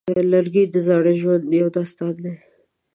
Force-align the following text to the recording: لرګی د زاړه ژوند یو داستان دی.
لرګی 0.31 0.63
د 0.67 0.75
زاړه 0.87 1.13
ژوند 1.21 1.45
یو 1.61 1.67
داستان 1.77 2.13
دی. 2.23 2.33